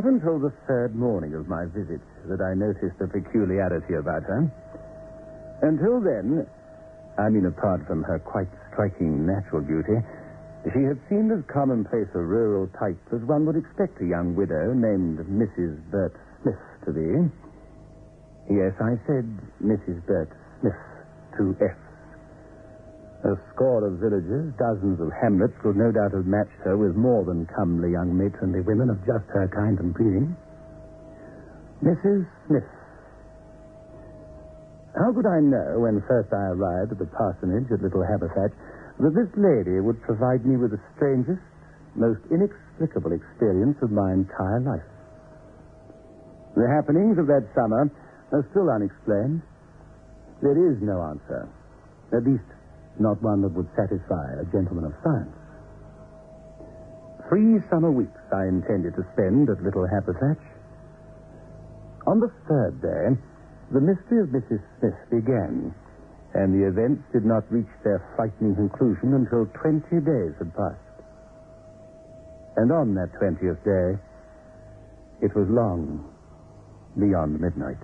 [0.00, 4.48] not until the third morning of my visit that I noticed a peculiarity about her.
[5.60, 6.46] Until then,
[7.18, 10.00] I mean apart from her quite striking natural beauty,
[10.72, 14.72] she had seemed as commonplace a rural type as one would expect a young widow
[14.72, 15.76] named Mrs.
[15.90, 17.28] Bert Smiff to be.
[18.48, 19.28] Yes, I said
[19.60, 20.00] Mrs.
[20.06, 20.32] Bert
[20.62, 20.80] Smiff,
[21.36, 21.89] two F's.
[23.20, 27.24] A score of villages, dozens of hamlets could no doubt have matched her with more
[27.24, 30.36] than comely young matronly women of just her kind and breeding.
[31.84, 32.24] Mrs.
[32.46, 32.64] Smith.
[34.96, 38.56] How could I know, when first I arrived at the parsonage at Little Haberthatch,
[39.00, 41.44] that this lady would provide me with the strangest,
[41.94, 44.88] most inexplicable experience of my entire life?
[46.56, 47.88] The happenings of that summer
[48.32, 49.42] are still unexplained.
[50.40, 51.48] There is no answer.
[52.16, 52.48] At least,
[53.00, 55.36] not one that would satisfy a gentleman of science.
[57.28, 60.44] Three summer weeks I intended to spend at Little Haberthatch.
[62.06, 63.16] On the third day,
[63.72, 64.60] the mystery of Mrs.
[64.78, 65.72] Smith began,
[66.34, 70.90] and the events did not reach their frightening conclusion until 20 days had passed.
[72.56, 74.02] And on that 20th day,
[75.22, 76.04] it was long
[76.98, 77.78] beyond midnight.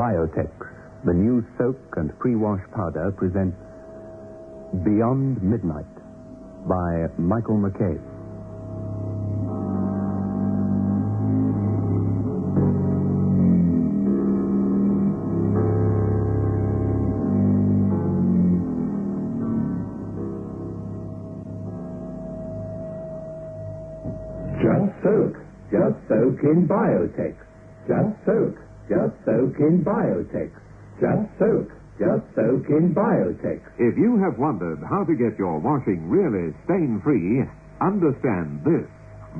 [0.00, 0.48] Biotex,
[1.04, 3.54] the new soak and pre-wash powder, presents
[4.82, 5.84] Beyond Midnight
[6.66, 8.00] by Michael McCabe.
[24.64, 25.36] Just soak.
[25.70, 27.36] Just soak in Biotex.
[27.86, 28.69] Just soak.
[28.90, 30.50] Just soak in Biotex.
[30.98, 31.70] Just soak.
[31.94, 33.62] Just soak in Biotex.
[33.78, 37.46] If you have wondered how to get your washing really stain free,
[37.80, 38.90] understand this.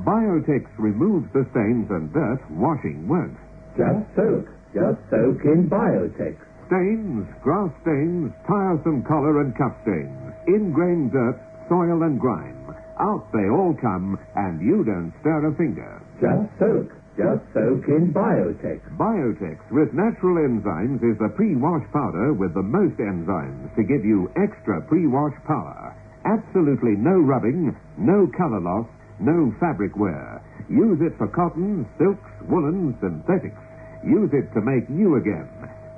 [0.07, 3.35] Biotex removes the stains and dirt washing won't.
[3.75, 4.47] Just soak.
[4.71, 6.39] Just soak in Biotex.
[6.71, 11.35] Stains, grass stains, tiresome collar and cuff stains, ingrained dirt,
[11.67, 12.55] soil and grime.
[13.03, 15.99] Out they all come, and you don't stir a finger.
[16.23, 17.00] Just soak.
[17.17, 18.79] Just soak in Biotex.
[18.95, 24.31] Biotex with natural enzymes is the pre-wash powder with the most enzymes to give you
[24.39, 25.93] extra pre-wash power.
[26.23, 28.87] Absolutely no rubbing, no color loss,
[29.19, 30.41] no fabric wear.
[30.69, 33.59] Use it for cotton, silks, woolens, synthetics.
[34.07, 35.49] Use it to make new again.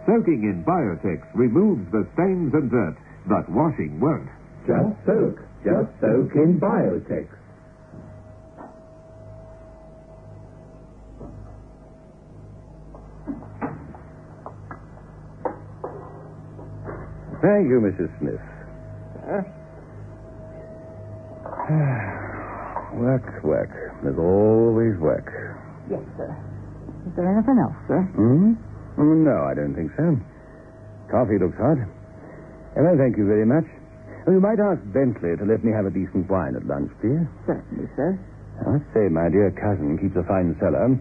[0.08, 2.98] Soaking in Biotex removes the stains and dirt,
[3.28, 4.28] but washing won't.
[4.66, 5.40] Just soak.
[5.64, 7.28] Just soak in Biotex.
[17.44, 18.08] Thank you, Mrs.
[18.24, 18.40] Smith.
[22.96, 23.68] work, work.
[24.00, 25.28] There's always work.
[25.92, 26.32] Yes, sir.
[27.04, 28.00] Is there anything else, sir?
[28.16, 28.56] Hmm?
[28.96, 30.16] Oh, no, I don't think so.
[31.12, 31.84] Coffee looks hot.
[32.80, 33.68] Well, thank you very much.
[34.24, 37.28] You might ask Bentley to let me have a decent wine at lunch, dear.
[37.44, 38.16] Certainly, sir.
[38.64, 40.96] I say, my dear cousin keeps a fine cellar.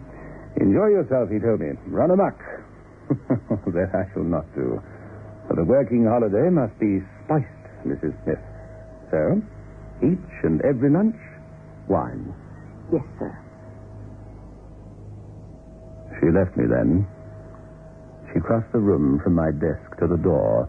[0.59, 1.79] Enjoy yourself, he told me.
[1.87, 2.35] Run amok.
[3.71, 4.83] that I shall not do.
[5.49, 7.47] For the working holiday must be spiced,
[7.87, 8.15] Mrs.
[8.25, 8.39] Smith.
[9.11, 9.43] So,
[10.03, 11.17] each and every lunch,
[11.89, 12.35] wine.
[12.93, 13.39] Yes, sir.
[16.21, 17.07] She left me then.
[18.33, 20.69] She crossed the room from my desk to the door,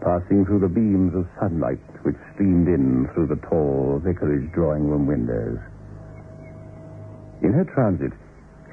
[0.00, 5.06] passing through the beams of sunlight which streamed in through the tall vicarage drawing room
[5.06, 5.58] windows.
[7.42, 8.12] In her transit,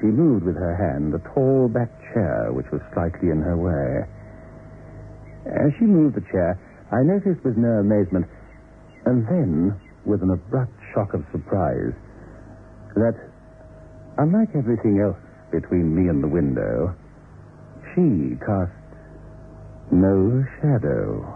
[0.00, 4.08] she moved with her hand the tall back chair which was slightly in her way.
[5.48, 6.58] As she moved the chair,
[6.92, 8.26] I noticed with no amazement,
[9.06, 11.92] and then with an abrupt shock of surprise,
[12.94, 13.16] that,
[14.18, 15.16] unlike everything else
[15.50, 16.94] between me and the window,
[17.94, 18.72] she cast
[19.90, 21.34] no shadow.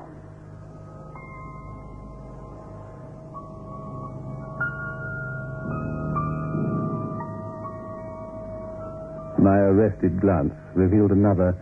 [9.38, 11.56] My arrested glance revealed another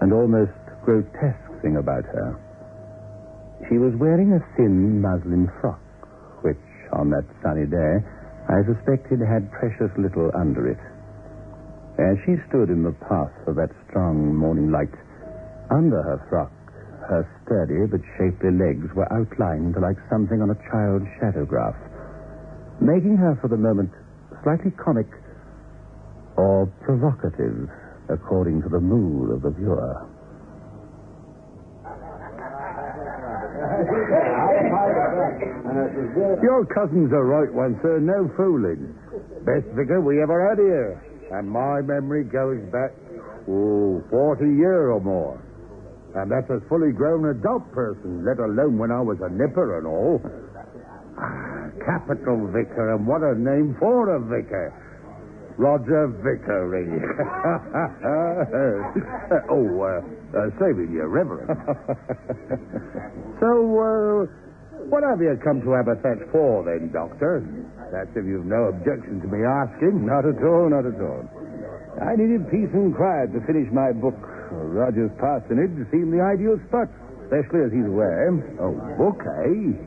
[0.00, 0.50] and almost
[0.84, 2.36] grotesque thing about her.
[3.72, 5.80] She was wearing a thin muslin frock,
[6.44, 6.60] which,
[6.92, 8.04] on that sunny day,
[8.52, 10.82] I suspected had precious little under it.
[11.96, 14.92] As she stood in the path of that strong morning light,
[15.72, 16.52] under her frock,
[17.08, 21.76] her sturdy but shapely legs were outlined like something on a child's shadowgraph,
[22.80, 23.90] making her for the moment
[24.42, 25.08] slightly comic
[26.36, 27.70] or provocative
[28.10, 30.04] according to the mood of the viewer.
[36.42, 37.98] Your cousins are right one, sir.
[37.98, 38.94] No fooling.
[39.44, 41.00] Best vicar we ever had here.
[41.32, 42.92] And my memory goes back,
[43.48, 45.40] oh, 40 year or more.
[46.14, 49.86] And that's a fully grown adult person, let alone when I was a nipper and
[49.86, 50.20] all.
[51.18, 54.72] Ah, capital vicar, and what a name for a vicar.
[55.56, 56.90] Roger Vickery.
[59.50, 60.00] oh, uh,
[60.36, 61.46] uh, saving you, Reverend.
[63.40, 64.26] so, uh,
[64.90, 67.44] what have you come to Aberthatch for, then, Doctor?
[67.92, 70.06] That's if you've no objection to me asking.
[70.06, 71.24] Not at all, not at all.
[72.02, 74.18] I needed peace and quiet to finish my book.
[74.50, 76.90] Roger's parsonage seemed the ideal spot,
[77.26, 78.42] especially as he's away.
[78.58, 79.78] Oh, book, eh?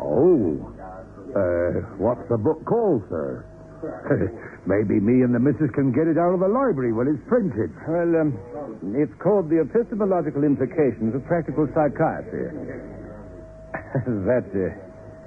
[0.00, 0.60] Oh.
[1.30, 3.46] Uh, what's the book called, sir?
[4.66, 7.72] Maybe me and the missus can get it out of the library when it's printed.
[7.88, 8.36] Well, um,
[8.92, 12.52] it's called The Epistemological Implications of Practical Psychiatry.
[14.26, 14.70] that, uh,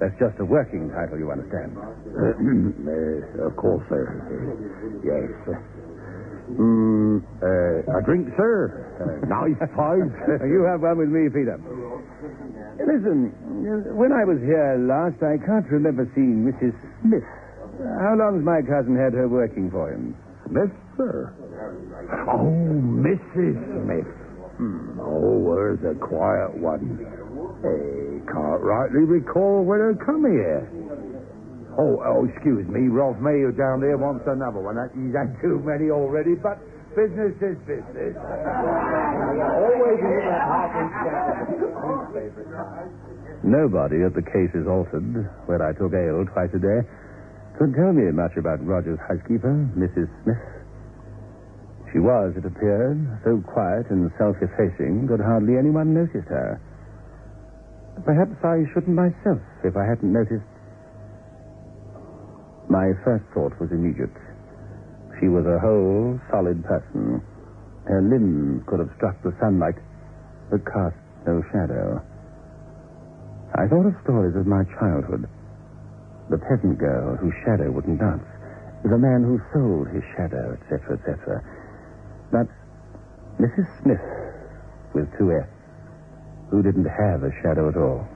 [0.00, 1.76] that's just a working title, you understand.
[1.78, 4.08] uh, of course, sir.
[5.04, 5.28] yes.
[6.56, 8.68] Mm, uh, a drink, sir?
[9.00, 10.12] Uh, nice pipe.
[10.44, 11.56] you have one with me, Peter.
[12.80, 13.32] Listen,
[13.96, 16.74] when I was here last, I can't remember seeing Mrs.
[17.00, 17.24] Smith.
[18.00, 20.14] How long's my cousin had her working for him?
[20.48, 21.32] Smith, sir?
[22.28, 22.50] Oh,
[23.00, 23.56] Mrs.
[23.84, 24.06] Smith.
[24.58, 25.00] Hmm.
[25.00, 26.98] Oh, where's a quiet one?
[27.64, 30.68] Hey, can't rightly recall when her come here.
[31.80, 32.92] Oh, oh, excuse me.
[32.92, 34.76] Rolf Mayo down there wants another one.
[34.92, 36.60] He's had too many already, but
[36.92, 38.14] business is business.
[38.20, 40.76] Always in that half
[43.40, 46.84] Nobody at the case is altered, where I took ale twice a day,
[47.56, 50.12] could tell me much about Roger's housekeeper, Mrs.
[50.20, 50.36] Smith.
[51.92, 56.60] She was, it appeared, so quiet and self-effacing that hardly anyone noticed her.
[58.02, 60.50] Perhaps I shouldn't myself if I hadn't noticed.
[62.68, 64.16] My first thought was immediate.
[65.20, 67.22] She was a whole, solid person.
[67.86, 69.78] Her limbs could have struck the sunlight,
[70.50, 70.96] but cast
[71.26, 72.02] no shadow.
[73.54, 75.28] I thought of stories of my childhood
[76.30, 78.24] the peasant girl whose shadow wouldn't dance,
[78.82, 81.44] the man who sold his shadow, etc., etc.
[82.32, 82.48] But
[83.38, 83.68] Mrs.
[83.80, 84.00] Smiff,
[84.94, 85.63] with two F's,
[86.54, 88.06] who didn't have a shadow at all.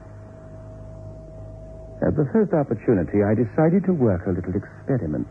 [1.99, 5.27] At the first opportunity, I decided to work a little experiment.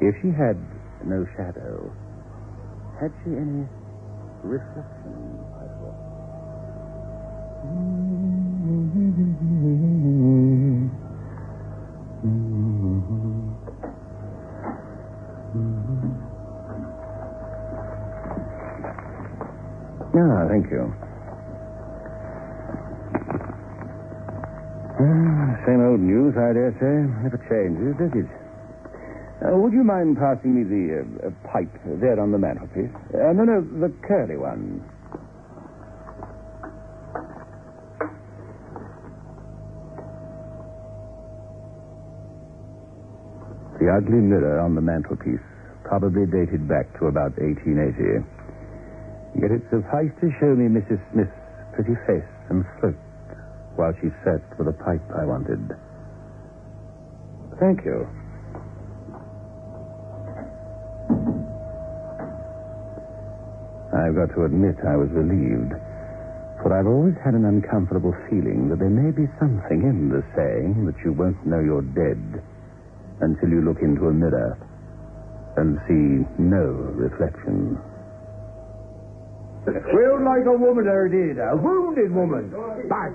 [0.00, 0.56] If she had
[1.04, 1.92] no shadow,
[2.96, 3.68] had she any
[4.40, 5.36] reflection?
[5.60, 6.14] I thought.
[20.54, 21.03] Thank you.
[25.04, 26.96] Ah, same old news, I dare say.
[27.20, 28.30] Never changes, does it?
[29.44, 31.68] Uh, would you mind passing me the uh, uh, pipe
[32.00, 32.88] there on the mantelpiece?
[33.12, 34.80] Uh, no, no, the curly one.
[43.76, 45.44] The ugly mirror on the mantelpiece
[45.84, 48.24] probably dated back to about 1880.
[49.36, 51.02] Yet it sufficed to show me Mrs.
[51.12, 51.36] Smith's
[51.76, 52.96] pretty face and throat
[53.76, 55.74] while she searched for the pipe I wanted.
[57.60, 58.06] Thank you.
[63.94, 65.70] I've got to admit I was relieved,
[66.62, 70.86] for I've always had an uncomfortable feeling that there may be something in the saying
[70.86, 72.42] that you won't know you're dead
[73.22, 74.58] until you look into a mirror
[75.56, 76.66] and see no
[76.98, 77.78] reflection.
[79.66, 82.52] Well, like a woman her did, a wounded woman.
[82.88, 83.12] But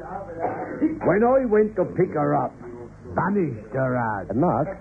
[1.06, 2.54] when I went to pick her up,
[3.14, 4.28] vanished her ass.
[4.34, 4.78] Mark,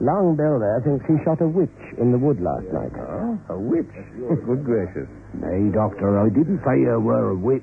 [0.00, 2.90] Long Bill there thinks he shot a witch in the wood last night.
[2.98, 3.86] Oh, a witch?
[4.46, 5.06] Good gracious.
[5.34, 7.62] Nay, Doctor, I didn't say her were a witch.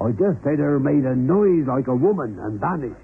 [0.00, 3.00] I just said her made a noise like a woman and vanished.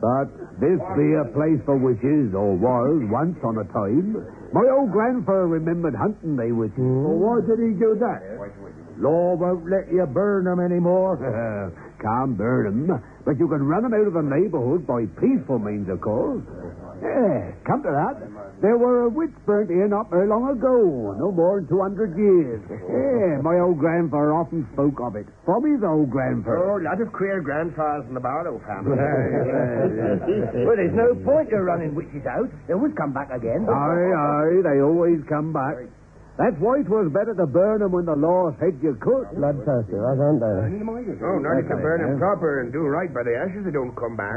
[0.00, 0.28] But
[0.60, 4.16] this be a place for witches, or was once on a time.
[4.52, 6.76] My old grandfather remembered hunting they witches.
[6.78, 8.20] Well, why did he do that?
[8.98, 11.16] Law won't let you burn burn 'em anymore.
[12.00, 15.90] Can't burn 'em, but you can run them out of the neighborhood by peaceful means,
[15.90, 16.46] of course.
[17.02, 18.22] Yeah, come to that.
[18.62, 22.62] There were a witch burnt in up there long ago, no more than 200 years.
[22.70, 25.26] Yeah, my old grandfather often spoke of it.
[25.44, 26.56] From his old grandfather.
[26.56, 28.94] Oh, a lot of queer grandfathers in the Barlow family.
[30.62, 32.48] well, there's no point in running witches out.
[32.70, 33.66] They always come back again.
[33.68, 35.82] Aye, aye, they always come back.
[36.36, 39.24] That's why it was better to burn 'em when the law said you could.
[39.40, 40.46] Bloodthirsty, wasn't they?
[40.46, 40.68] Uh?
[41.24, 43.64] Oh, now you can burn him proper and do right by the ashes.
[43.64, 44.36] They don't come back.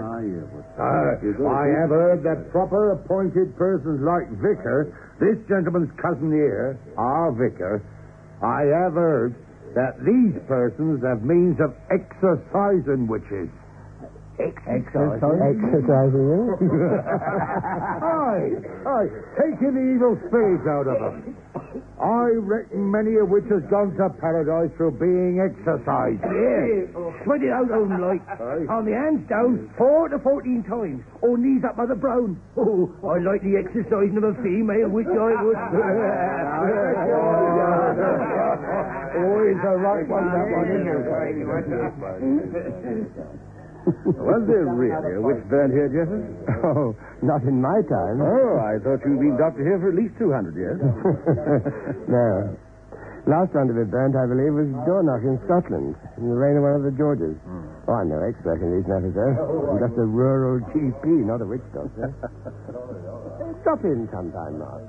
[0.79, 1.19] Uh,
[1.51, 7.81] I have heard that proper appointed persons like Vicar, this gentleman's cousin here, our Vicar,
[8.41, 9.35] I have heard
[9.75, 13.49] that these persons have means of exorcising witches.
[14.39, 15.19] Exercising
[16.15, 16.55] you?
[16.55, 16.63] Eh?
[17.99, 18.55] Aye,
[18.87, 21.35] aye, taking the evil spirits out of them.
[22.01, 26.17] I reckon many a witch has gone to paradise through being exorcised.
[26.25, 26.89] Yeah.
[27.21, 28.25] Spread it out on like.
[28.69, 31.03] On the hands down, four to fourteen times.
[31.21, 32.39] Or knees up by the brown.
[32.57, 35.57] Oh, I like the exercising of a female, which I would.
[39.19, 40.87] Always a right one, that one, isn't
[43.19, 43.48] hmm?
[44.05, 46.25] Was there really a witch burned here, Jeffers?
[46.69, 46.91] Oh,
[47.23, 48.19] not in my time.
[48.19, 50.75] Oh, I thought you'd been doctor here for at least 200 years.
[52.11, 52.57] no.
[53.27, 56.63] Last one to be burnt, I believe, was Dornoch in Scotland, in the reign of
[56.67, 57.35] one of the Georges.
[57.47, 57.63] Hmm.
[57.87, 59.35] Oh, I'm no expert in these matters, though.
[59.39, 62.11] Oh, I'm just a rural GP, not a witch doctor.
[63.63, 64.83] Drop in sometime, Mark.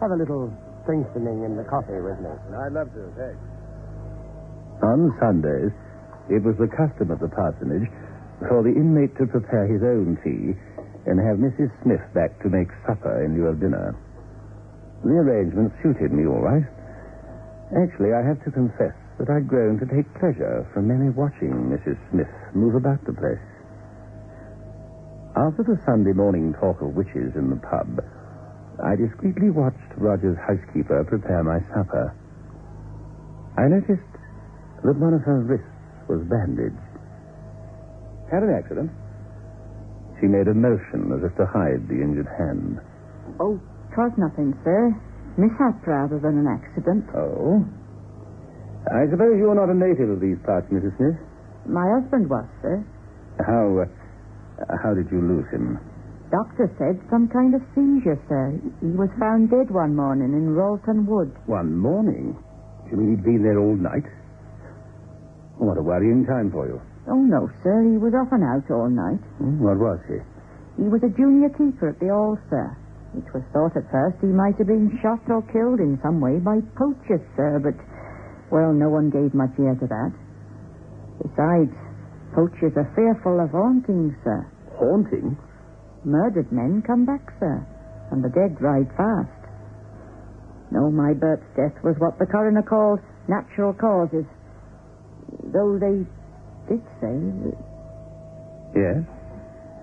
[0.00, 0.50] Have a little
[0.82, 2.32] strengthening in the coffee with me.
[2.58, 3.38] I'd love to, thanks.
[4.82, 5.70] On Sundays,
[6.30, 7.86] it was the custom of the parsonage
[8.48, 10.54] for the inmate to prepare his own tea
[11.06, 11.70] and have Mrs.
[11.82, 13.94] Smith back to make supper in lieu of dinner.
[15.02, 16.66] The arrangement suited me all right.
[17.74, 21.98] Actually, I have to confess that I'd grown to take pleasure from merely watching Mrs.
[22.10, 23.42] Smith move about the place.
[25.34, 28.04] After the Sunday morning talk of witches in the pub,
[28.84, 32.14] I discreetly watched Roger's housekeeper prepare my supper.
[33.56, 34.12] I noticed
[34.84, 35.66] that one of her wrists
[36.08, 36.91] was bandaged.
[38.32, 38.88] Had an accident?
[40.18, 42.80] She made a motion as if to hide the injured hand.
[43.38, 43.60] Oh,
[43.92, 44.88] 'twas nothing, sir.
[45.36, 47.04] Mishap rather than an accident.
[47.14, 47.60] Oh?
[48.88, 50.96] I suppose you're not a native of these parts, Mrs.
[50.96, 51.18] Smith?
[51.68, 52.82] My husband was, sir.
[53.44, 55.78] How, uh, how did you lose him?
[56.30, 58.56] Doctor said some kind of seizure, sir.
[58.80, 61.30] He was found dead one morning in Rolton Wood.
[61.46, 62.36] One morning?
[62.90, 64.08] You mean he'd been there all night?
[65.58, 66.80] What a worrying time for you.
[67.08, 67.82] Oh, no, sir.
[67.82, 69.20] He was off and out all night.
[69.38, 70.18] Hmm, What was he?
[70.82, 72.76] He was a junior keeper at the All, sir.
[73.18, 76.38] It was thought at first he might have been shot or killed in some way
[76.38, 77.76] by poachers, sir, but,
[78.50, 80.12] well, no one gave much ear to that.
[81.20, 81.76] Besides,
[82.32, 84.46] poachers are fearful of hauntings, sir.
[84.80, 85.36] Haunting?
[86.04, 87.60] Murdered men come back, sir,
[88.10, 89.28] and the dead ride fast.
[90.72, 94.24] No, my Bert's death was what the coroner called natural causes.
[95.52, 96.08] Though they
[96.72, 97.58] did say that
[98.74, 99.04] Yes.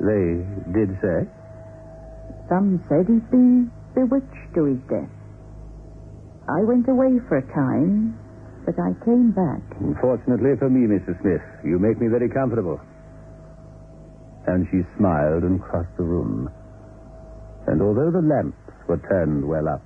[0.01, 0.41] They
[0.73, 1.27] did say.
[2.49, 5.09] some said he'd been bewitched to his death.
[6.49, 8.17] I went away for a time,
[8.65, 9.61] but I came back.
[10.01, 11.19] Fortunately for me, Mrs.
[11.21, 12.79] Smith, you make me very comfortable.
[14.47, 16.49] And she smiled and crossed the room.
[17.67, 19.83] And although the lamps were turned well up,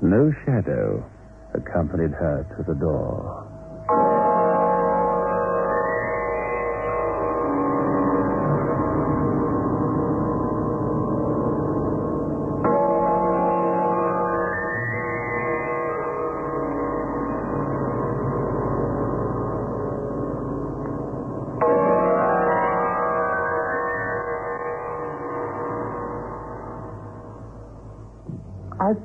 [0.00, 1.04] no shadow
[1.52, 3.49] accompanied her to the door.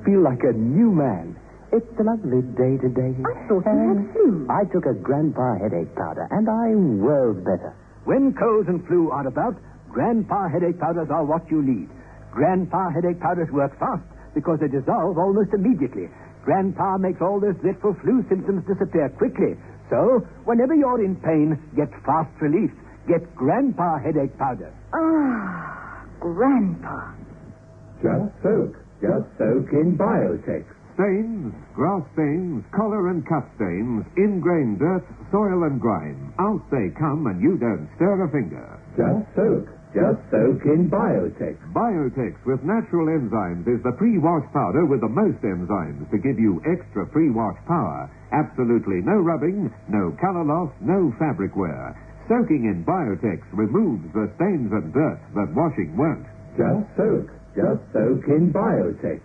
[0.05, 1.35] Feel like a new man.
[1.73, 3.17] It's a lovely day today.
[3.25, 4.47] I thought you had flu.
[4.47, 7.73] I took a grandpa headache powder, and I'm well better.
[8.05, 9.57] When colds and flu are about,
[9.89, 11.89] Grandpa headache powders are what you need.
[12.31, 14.03] Grandpa headache powders work fast
[14.35, 16.07] because they dissolve almost immediately.
[16.43, 19.55] Grandpa makes all those dreadful flu symptoms disappear quickly.
[19.89, 22.71] So, whenever you're in pain, get fast relief.
[23.07, 24.71] Get Grandpa headache powder.
[24.93, 27.13] Ah, Grandpa.
[28.03, 28.84] Just soak.
[29.05, 30.65] Just soak in Biotex.
[30.97, 36.33] Stains, grass stains, collar and cuff stains, ingrained dirt, soil and grime.
[36.39, 38.65] Out they come and you don't stir a finger.
[38.97, 39.69] Just soak.
[39.93, 41.53] Just soak in Biotex.
[41.69, 46.57] Biotex with natural enzymes is the pre-wash powder with the most enzymes to give you
[46.65, 48.09] extra pre-wash power.
[48.33, 51.93] Absolutely no rubbing, no color loss, no fabric wear.
[52.27, 56.25] Soaking in Biotex removes the stains and dirt that washing won't.
[56.57, 57.29] Just soak.
[57.55, 59.21] Just soak in Biotex.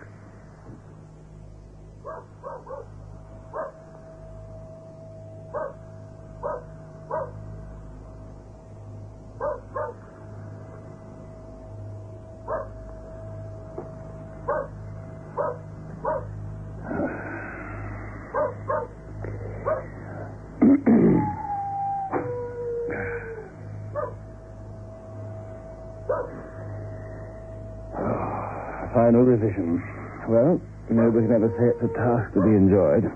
[29.11, 29.83] Final revision.
[30.31, 33.11] Well, nobody can ever say it's a task to be enjoyed.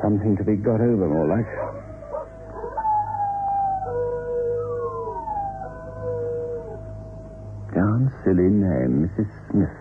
[0.00, 1.44] Something to be got over, more like.
[7.76, 9.28] Darn silly name, Mrs.
[9.52, 9.76] Smith.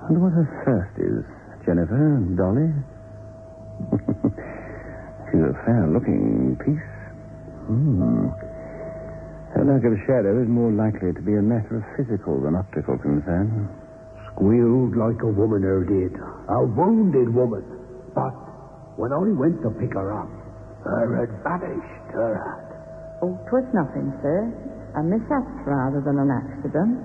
[0.00, 1.20] wonder what her first is.
[1.66, 2.24] Jennifer?
[2.40, 2.72] Dolly?
[5.28, 6.88] She's a fair-looking piece.
[7.68, 8.53] Hmm.
[9.54, 12.98] Her lack of shadow is more likely to be a matter of physical than optical
[12.98, 13.70] concern.
[14.34, 16.10] Squealed like a woman oh, her did.
[16.18, 17.62] A wounded woman.
[18.18, 18.34] But
[18.98, 20.26] when I went to pick her up,
[20.82, 22.66] her had vanished, her hat.
[23.22, 24.50] Oh, 'twas nothing, sir.
[24.98, 26.98] A mishap rather than an accident.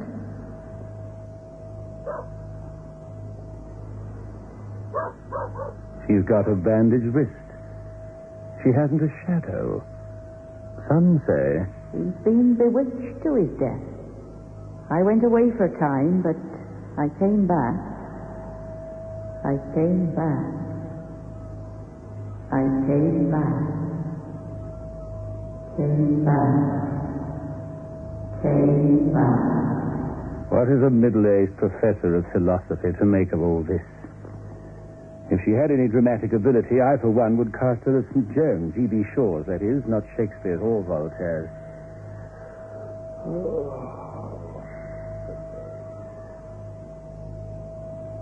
[6.10, 7.30] She's got a bandaged wrist.
[8.66, 9.86] She hasn't a shadow.
[10.90, 13.82] Some say He's been bewitched to his death.
[14.92, 16.38] I went away for a time, but
[17.02, 17.78] I came back.
[19.46, 20.46] I came back.
[22.52, 23.66] I came back.
[25.78, 26.58] Came back.
[28.42, 29.50] Came back.
[30.50, 33.86] What is a middle-aged professor of philosophy to make of all this?
[35.30, 38.34] If she had any dramatic ability, I, for one, would cast her as St.
[38.34, 39.06] Joan, G.B.
[39.14, 41.50] Shaw's, that is, not Shakespeare's or Voltaire's.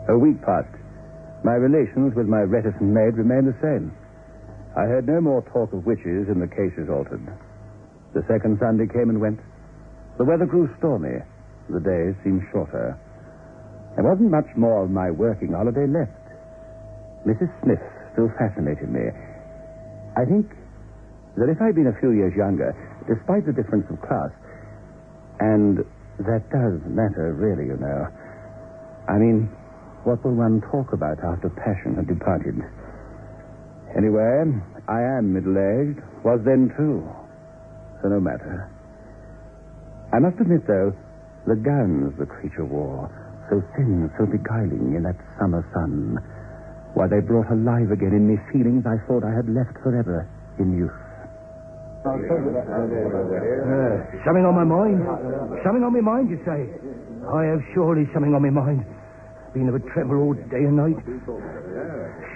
[0.10, 0.74] A week passed.
[1.44, 3.94] My relations with my reticent maid remained the same.
[4.76, 7.22] I heard no more talk of witches, and the cases altered.
[8.14, 9.40] The second Sunday came and went.
[10.18, 11.22] The weather grew stormy.
[11.70, 12.98] The days seemed shorter.
[13.96, 16.14] There wasn't much more of my working holiday left.
[17.28, 17.52] Mrs.
[17.62, 17.82] Smith
[18.14, 19.12] still fascinated me.
[20.16, 20.50] I think
[21.38, 22.74] that if I'd been a few years younger,
[23.06, 24.32] despite the difference of class,
[25.40, 25.80] and
[26.20, 28.08] that does matter, really, you know.
[29.08, 29.50] I mean,
[30.04, 32.58] what will one talk about after passion had departed?
[33.96, 34.44] Anyway,
[34.88, 37.06] I am middle aged, was then too.
[38.02, 38.70] So no matter.
[40.14, 40.94] I must admit, though,
[41.46, 43.08] the gowns the creature wore,
[43.50, 46.20] so thin, so beguiling in that summer sun,
[46.94, 50.76] why, they brought alive again in me feelings I thought I had left forever in
[50.76, 51.07] youth.
[52.06, 52.14] Uh,
[54.24, 55.02] something on my mind?
[55.66, 56.70] Something on my mind, you say?
[57.28, 58.86] I have surely something on my mind.
[59.54, 60.96] Been of a tremor all day and night.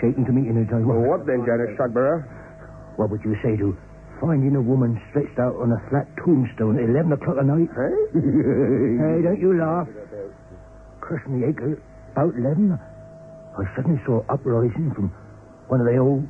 [0.02, 0.98] Shaking to meet in it, I was.
[1.08, 2.26] what then, Jonas Shugborough?
[2.98, 3.78] What would you say to
[4.20, 7.70] finding a woman stretched out on a flat tombstone at 11 o'clock at night?
[7.72, 7.96] Hey?
[8.18, 9.88] Hey, don't you laugh.
[11.00, 11.78] Crossing the acre,
[12.14, 15.14] about 11, I suddenly saw uprising from
[15.70, 16.26] one of the old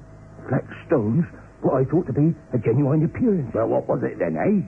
[0.49, 1.25] flat stones
[1.61, 3.51] what I thought to be a genuine appearance.
[3.53, 4.61] Well, what was it then, eh?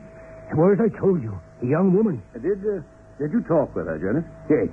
[0.55, 2.21] Well, as I told you, a young woman.
[2.33, 2.81] Did, uh,
[3.17, 4.25] did you talk with her, Jonas?
[4.49, 4.69] Yes.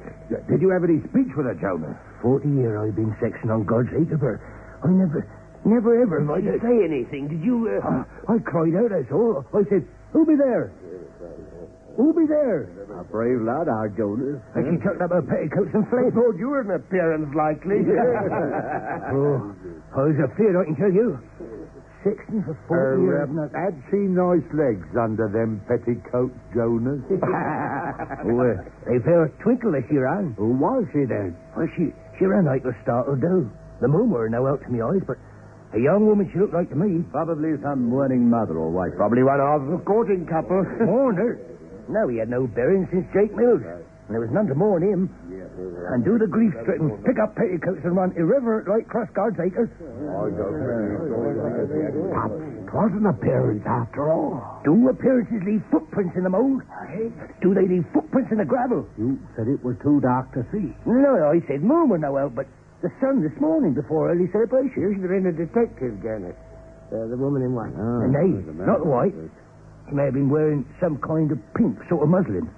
[0.48, 1.96] Did you have any speech with her, Jonas?
[2.20, 4.36] Forty year I've been sexing on God's acre, but
[4.84, 5.24] I never,
[5.64, 7.28] never ever Did you say anything?
[7.28, 7.68] Did you...
[7.80, 8.04] Uh...
[8.28, 9.40] I cried out, I saw.
[9.56, 10.72] I said, who be there?
[11.96, 12.68] Who be there?
[12.96, 14.40] A brave lad, our Jonas.
[14.54, 16.14] And she tucked up her petticoats and fled.
[16.14, 17.84] thought you were an appearance likely.
[19.10, 19.52] Oh,
[19.96, 21.18] I was afraid, I can tell you.
[22.00, 23.28] Sexing for 40 years.
[23.28, 27.04] and I- had she nice legs under them petticoats, Jonas?
[27.12, 27.14] Oh,
[28.40, 30.32] uh, they fair twinkle as she ran.
[30.38, 31.36] Who was she then?
[31.56, 33.44] Well, she, she ran like a startled doe.
[33.80, 35.16] The moon were now out to me eyes, but
[35.76, 37.04] a young woman she looked like to me.
[37.12, 38.92] Probably some mourning mother or wife.
[38.96, 40.64] Probably one of the courting couple.
[40.84, 41.38] Mourned her.
[41.90, 43.62] No, he had no bearing since Jake Mills.
[44.10, 45.06] And there was none to mourn him.
[45.94, 49.70] And do the grief stricken, pick up petticoats and run irreverent like Crossguard's acres.
[49.78, 50.34] Perhaps
[52.34, 54.42] it was an appearance after all.
[54.66, 56.66] Do appearances leave footprints in the mold?
[57.38, 58.82] Do they leave footprints in the gravel?
[58.98, 60.74] You said it was too dark to see.
[60.90, 62.50] No, I said moon were no out, but
[62.82, 64.74] the sun this morning before early celebration.
[64.74, 66.34] You should have been a detective, Jonas.
[66.90, 67.70] Uh, the woman in white.
[67.78, 68.26] And they,
[68.58, 69.14] not white.
[69.86, 72.50] She may have been wearing some kind of pink sort of muslin.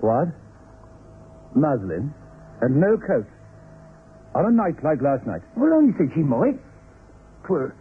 [0.00, 0.32] What?
[1.54, 2.12] Muslin?
[2.60, 3.26] And no coat?
[4.34, 5.42] On a night like last night?
[5.56, 6.58] Well, I said she might.
[7.46, 7.74] Twere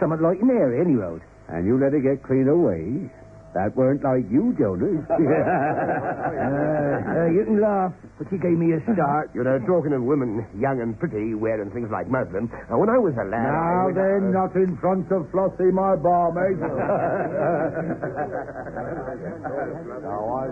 [0.00, 1.20] somewhat like an airy, any road.
[1.48, 3.10] And you let it get clean away.
[3.54, 5.04] That weren't like you, Jonas.
[6.38, 9.30] Uh, uh, you can laugh, but you gave me a start.
[9.34, 12.48] You know, talking of women, young and pretty, wearing things like muslin.
[12.70, 13.42] uh, when I was a lad.
[13.48, 16.58] Now went- then, not in front of Flossie, my barmaid.
[20.02, 20.48] now, I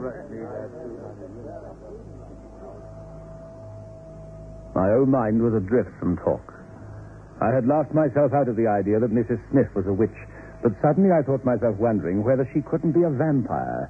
[4.77, 6.53] My own mind was adrift from talk.
[7.41, 9.41] I had laughed myself out of the idea that Mrs.
[9.49, 10.13] Smith was a witch,
[10.61, 13.89] but suddenly I thought myself wondering whether she couldn't be a vampire.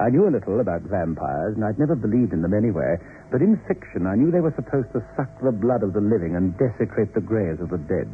[0.00, 2.96] I knew a little about vampires, and I'd never believed in them anyway.
[3.30, 6.32] But in fiction, I knew they were supposed to suck the blood of the living
[6.32, 8.08] and desecrate the graves of the dead.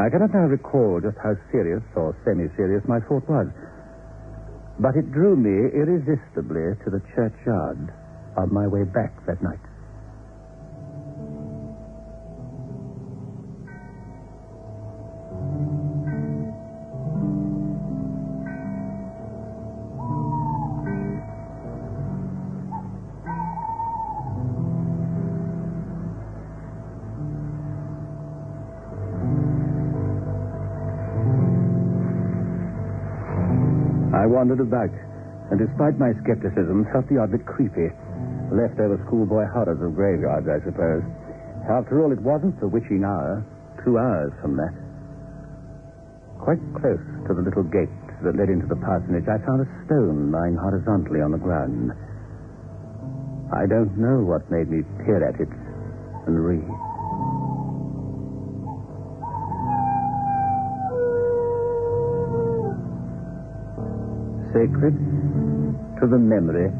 [0.00, 3.52] I cannot now recall just how serious or semi-serious my thought was.
[4.80, 7.92] But it drew me irresistibly to the churchyard
[8.40, 9.60] on my way back that night.
[34.44, 34.92] Wandered about,
[35.48, 37.88] and despite my skepticism, felt the odd bit creepy.
[38.52, 41.00] Leftover schoolboy horrors of graveyards, I suppose.
[41.64, 43.40] After all, it wasn't the witching hour.
[43.80, 44.76] Two hours from that.
[46.44, 47.88] Quite close to the little gate
[48.20, 51.96] that led into the parsonage, I found a stone lying horizontally on the ground.
[53.48, 55.48] I don't know what made me peer at it
[56.28, 56.83] and read.
[64.54, 64.94] Sacred
[65.98, 66.70] to the memory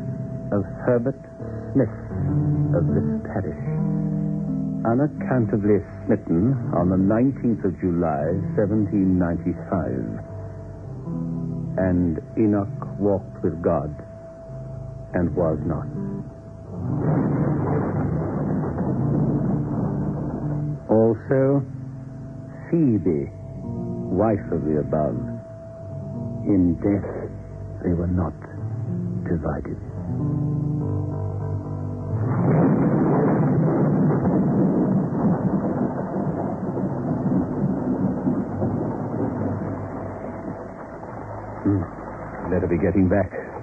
[0.54, 1.18] of Herbert
[1.74, 1.90] Smith
[2.70, 3.64] of this parish,
[4.87, 10.22] unaccountably smitten on the 19th of July, 1795.
[11.76, 13.90] And Enoch walked with God
[15.14, 15.90] and was not.
[20.87, 21.66] Also,
[22.70, 23.34] Phoebe,
[24.14, 25.18] wife of the above,
[26.46, 27.23] in death
[27.85, 28.33] they were not
[29.29, 29.77] divided.
[41.64, 41.83] Hmm.
[42.51, 43.53] Better be getting back.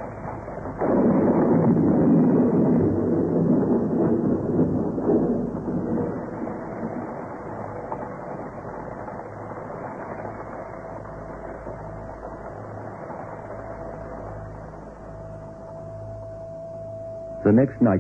[17.51, 17.99] The next night,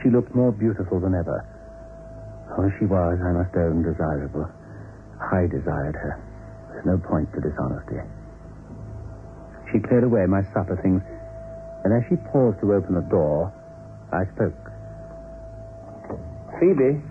[0.00, 1.44] she looked more beautiful than ever.
[2.56, 4.46] Oh, she was, I must own, desirable.
[5.18, 6.22] I desired her.
[6.70, 7.98] There's no point to dishonesty.
[9.72, 11.02] She cleared away my supper things,
[11.82, 13.52] and as she paused to open the door,
[14.12, 14.54] I spoke.
[16.60, 17.02] Phoebe.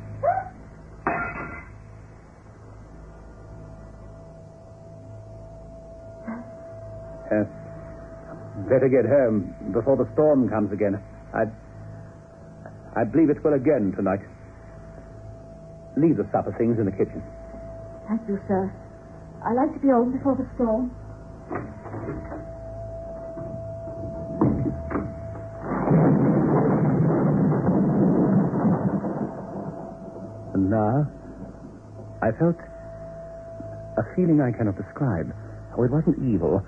[7.30, 7.48] Yes.
[8.69, 11.04] Better get home before the storm comes again.
[11.34, 11.44] I.
[12.96, 14.22] I believe it will again tonight.
[15.96, 17.22] Leave the supper things in the kitchen.
[18.08, 18.74] Thank you, sir.
[19.46, 20.92] I like to be home before the storm.
[30.54, 31.08] And now,
[32.22, 32.58] I felt
[33.98, 35.32] a feeling I cannot describe.
[35.78, 36.62] Oh, it wasn't evil.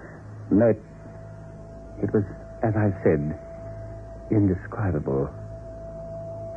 [0.51, 0.81] No, it,
[2.03, 2.23] it was,
[2.63, 3.37] as I said,
[4.31, 5.29] indescribable.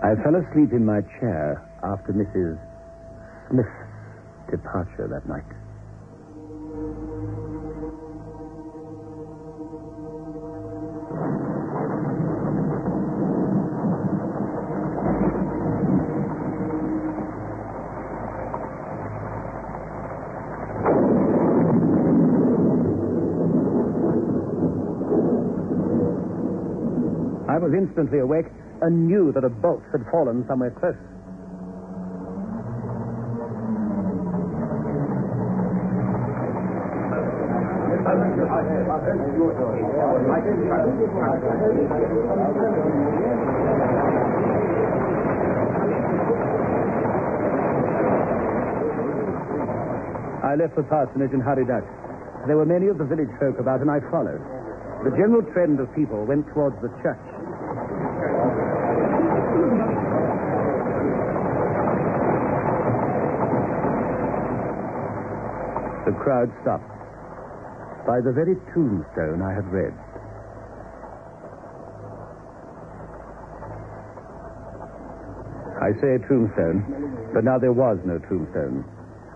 [0.02, 2.58] I fell asleep in my chair after Mrs.
[3.50, 5.48] Smith's departure that night.
[27.64, 28.44] Was instantly awake
[28.82, 30.92] and knew that a bolt had fallen somewhere close.
[50.44, 51.82] I left the parsonage and hurried out.
[52.46, 54.44] There were many of the village folk about, and I followed.
[55.04, 57.33] The general trend of people went towards the church.
[66.04, 66.84] The crowd stopped.
[68.06, 69.94] By the very tombstone I had read.
[75.80, 78.84] I say tombstone, but now there was no tombstone.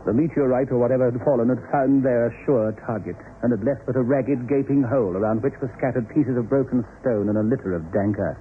[0.04, 3.96] The meteorite or whatever had fallen had found their sure target and had left but
[3.96, 7.74] a ragged, gaping hole around which were scattered pieces of broken stone and a litter
[7.74, 8.40] of dank earth.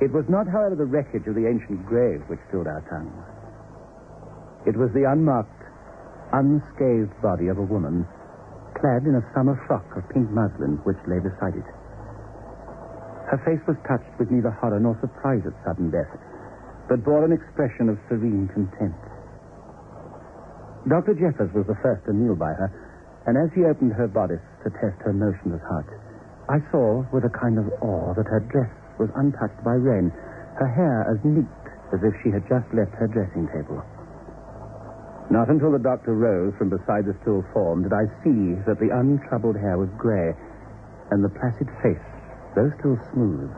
[0.00, 3.24] It was not, however, the wreckage of the ancient grave which filled our tongues.
[4.68, 5.55] It was the unmarked,
[6.32, 8.06] unscathed body of a woman
[8.76, 11.68] clad in a summer frock of pink muslin which lay beside it.
[13.32, 16.12] Her face was touched with neither horror nor surprise at sudden death,
[16.88, 18.94] but bore an expression of serene content.
[20.86, 21.18] Dr.
[21.18, 22.70] Jeffers was the first to kneel by her,
[23.26, 25.90] and as he opened her bodice to test her motionless heart,
[26.48, 30.14] I saw with a kind of awe that her dress was untouched by rain,
[30.62, 31.50] her hair as neat
[31.90, 33.82] as if she had just left her dressing table.
[35.30, 38.94] Not until the doctor rose from beside the still form did I see that the
[38.94, 40.32] untroubled hair was grey,
[41.10, 42.06] and the placid face,
[42.54, 43.50] though still smooth,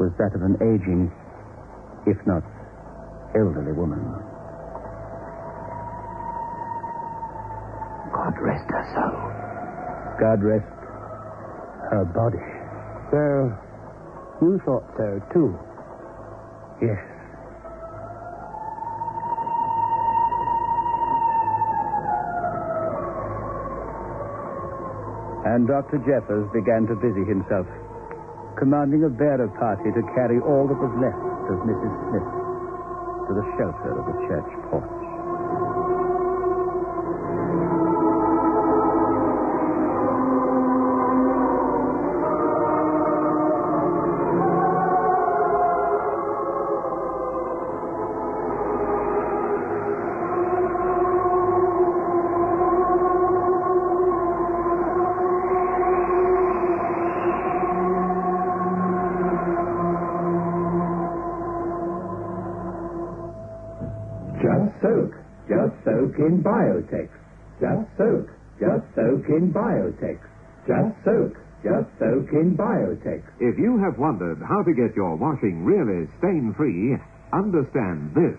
[0.00, 1.12] was that of an aging,
[2.06, 2.42] if not
[3.36, 4.00] elderly woman.
[8.12, 9.18] God rest her soul.
[10.20, 10.72] God rest
[11.92, 12.40] her body.
[13.12, 13.52] So,
[14.40, 15.58] you thought so, too.
[16.80, 17.11] Yes.
[25.52, 26.00] And Dr.
[26.08, 27.68] Jeffers began to busy himself,
[28.56, 31.92] commanding a bearer party to carry all that was left of Mrs.
[32.08, 32.28] Smith
[33.28, 35.21] to the shelter of the church porch.
[66.42, 67.08] In Biotex.
[67.60, 68.28] Just soak.
[68.58, 70.18] Just soak in Biotex.
[70.66, 71.38] Just soak.
[71.62, 73.22] Just soak in Biotex.
[73.38, 76.96] If you have wondered how to get your washing really stain free,
[77.32, 78.34] understand this.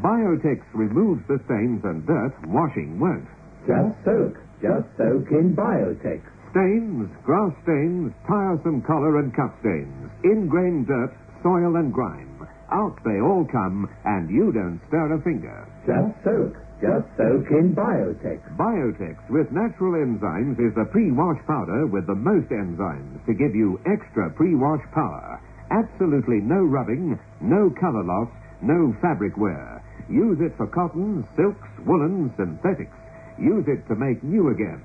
[0.00, 3.28] Biotex removes the stains and dirt washing won't.
[3.66, 4.36] Just soak.
[4.62, 6.22] Just soak in Biotex.
[6.52, 11.12] Stains, grass stains, tiresome collar and cup stains, ingrained dirt,
[11.42, 12.48] soil and grime.
[12.70, 15.68] Out they all come, and you don't stir a finger.
[15.84, 16.56] Just soak.
[16.82, 18.42] Just soak in Biotex.
[18.58, 23.78] Biotex with natural enzymes is the pre-wash powder with the most enzymes to give you
[23.86, 25.38] extra pre-wash power.
[25.70, 28.26] Absolutely no rubbing, no color loss,
[28.62, 29.78] no fabric wear.
[30.10, 32.98] Use it for cottons, silks, woolens, synthetics.
[33.38, 34.82] Use it to make new again.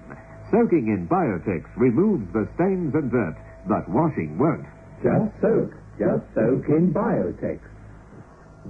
[0.52, 4.70] Soaking in Biotex removes the stains and dirt, but washing won't.
[5.02, 5.74] Just soak.
[5.98, 7.58] Just soak in Biotex.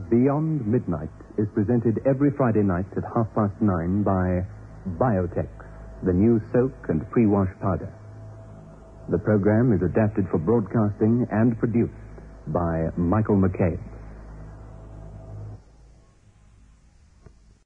[0.10, 4.45] Beyond Midnight is presented every Friday night at half past nine by
[4.97, 5.47] Biotex,
[6.04, 7.93] the new soak and pre-wash powder.
[9.10, 11.93] The program is adapted for broadcasting and produced
[12.47, 13.80] by Michael McCabe.